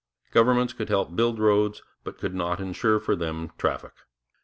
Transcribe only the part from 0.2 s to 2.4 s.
Governments could help to build roads, but could